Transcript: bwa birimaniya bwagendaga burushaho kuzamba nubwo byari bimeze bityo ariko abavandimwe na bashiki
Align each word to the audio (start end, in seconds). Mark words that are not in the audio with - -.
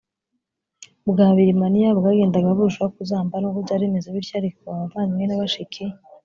bwa 1.09 1.27
birimaniya 1.35 1.89
bwagendaga 1.99 2.49
burushaho 2.57 2.89
kuzamba 2.97 3.35
nubwo 3.37 3.59
byari 3.65 3.83
bimeze 3.87 4.07
bityo 4.15 4.33
ariko 4.39 4.61
abavandimwe 4.73 5.25
na 5.27 5.39
bashiki 5.41 5.83